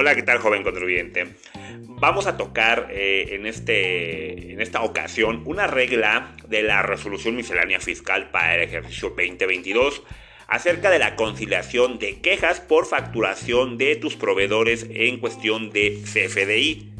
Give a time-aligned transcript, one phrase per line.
[0.00, 1.34] Hola, ¿qué tal joven contribuyente?
[1.88, 7.80] Vamos a tocar eh, en, este, en esta ocasión una regla de la resolución miscelánea
[7.80, 10.04] fiscal para el ejercicio 2022
[10.46, 16.92] acerca de la conciliación de quejas por facturación de tus proveedores en cuestión de CFDI.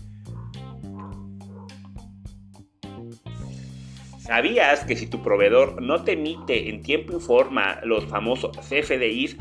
[4.18, 9.36] ¿Sabías que si tu proveedor no te emite en tiempo y forma los famosos CFDIs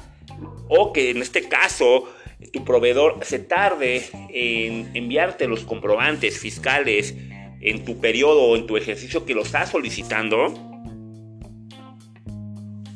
[0.69, 2.07] o que en este caso
[2.53, 7.15] tu proveedor se tarde en enviarte los comprobantes fiscales
[7.61, 10.53] en tu periodo o en tu ejercicio que lo estás solicitando,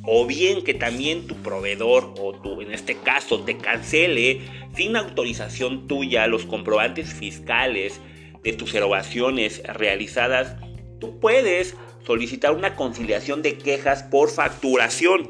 [0.04, 4.42] o bien que también tu proveedor o tu, en este caso, te cancele
[4.76, 8.00] sin autorización tuya los comprobantes fiscales
[8.44, 10.56] de tus erogaciones realizadas,
[11.00, 15.30] tú puedes solicitar una conciliación de quejas por facturación.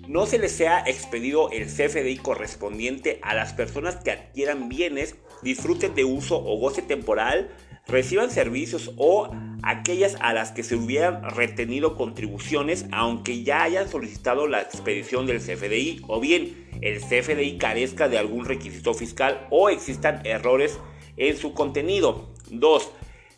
[0.09, 5.95] No se les sea expedido el CFDI correspondiente a las personas que adquieran bienes, disfruten
[5.95, 7.51] de uso o goce temporal,
[7.87, 9.31] reciban servicios o
[9.63, 15.41] aquellas a las que se hubieran retenido contribuciones aunque ya hayan solicitado la expedición del
[15.41, 20.79] CFDI o bien el CFDI carezca de algún requisito fiscal o existan errores
[21.17, 22.29] en su contenido.
[22.51, 22.91] 2.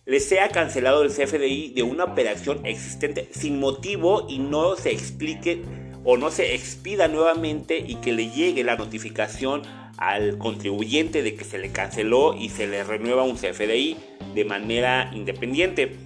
[0.06, 5.62] Le sea cancelado el CFDI de una operación existente sin motivo y no se explique
[6.04, 9.62] o no se expida nuevamente y que le llegue la notificación
[9.96, 13.96] al contribuyente de que se le canceló y se le renueva un CFDI
[14.34, 15.96] de manera independiente.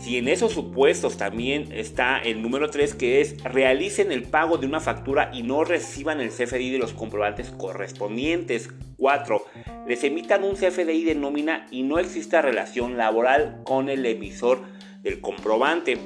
[0.00, 4.66] Si en esos supuestos también está el número 3 que es realicen el pago de
[4.66, 8.70] una factura y no reciban el CFDI de los comprobantes correspondientes.
[8.96, 9.44] 4.
[9.86, 14.62] Les emitan un CFDI de nómina y no exista relación laboral con el emisor
[15.02, 15.98] del comprobante.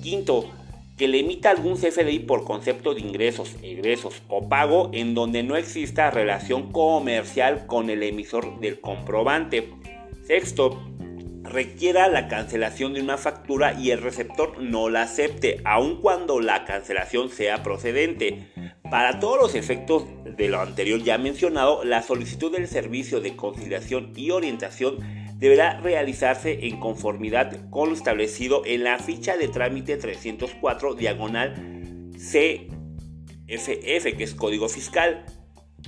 [0.00, 0.50] Quinto,
[0.96, 5.56] que le emita algún CFDI por concepto de ingresos, egresos o pago en donde no
[5.56, 9.70] exista relación comercial con el emisor del comprobante.
[10.22, 10.80] Sexto,
[11.42, 16.64] requiera la cancelación de una factura y el receptor no la acepte, aun cuando la
[16.64, 18.48] cancelación sea procedente.
[18.90, 24.12] Para todos los efectos de lo anterior ya mencionado, la solicitud del servicio de conciliación
[24.16, 30.94] y orientación deberá realizarse en conformidad con lo establecido en la ficha de trámite 304
[30.94, 32.66] diagonal CFF,
[34.16, 35.24] que es código fiscal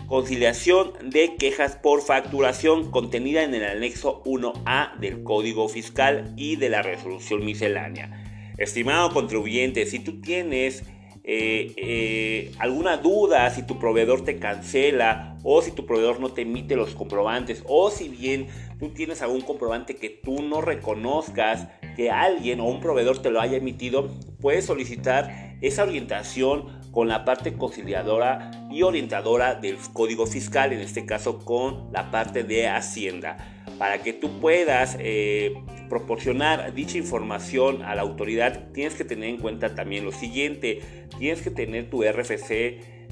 [0.06, 6.68] Conciliación de quejas por facturación contenida en el anexo 1A del Código Fiscal y de
[6.68, 8.52] la resolución miscelánea.
[8.56, 10.84] Estimado contribuyente, si tú tienes
[11.28, 16.42] eh, eh, alguna duda, si tu proveedor te cancela o si tu proveedor no te
[16.42, 18.46] emite los comprobantes o si bien
[18.78, 21.66] tú tienes algún comprobante que tú no reconozcas
[21.96, 24.08] que alguien o un proveedor te lo haya emitido,
[24.40, 31.06] puedes solicitar esa orientación con la parte conciliadora y orientadora del código fiscal, en este
[31.06, 33.36] caso con la parte de Hacienda,
[33.78, 35.54] para que tú puedas eh,
[35.88, 40.80] proporcionar dicha información a la autoridad, tienes que tener en cuenta también lo siguiente,
[41.18, 42.50] tienes que tener tu RFC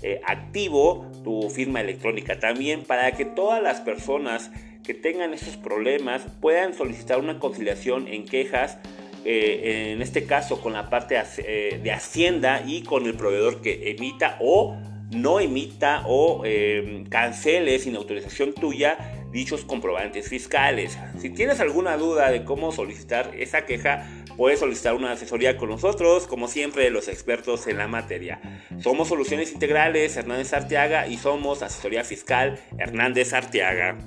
[0.02, 4.50] eh, activo, tu firma electrónica también, para que todas las personas
[4.82, 8.78] que tengan esos problemas puedan solicitar una conciliación en quejas
[9.24, 13.90] eh, en este caso con la parte eh, de Hacienda y con el proveedor que
[13.90, 14.76] emita o
[15.10, 16.42] no emita o
[17.08, 20.96] cancele sin autorización tuya dichos comprobantes fiscales.
[21.18, 26.28] Si tienes alguna duda de cómo solicitar esa queja, puedes solicitar una asesoría con nosotros,
[26.28, 28.40] como siempre los expertos en la materia.
[28.78, 33.98] Somos Soluciones Integrales Hernández Arteaga y somos Asesoría Fiscal Hernández Arteaga.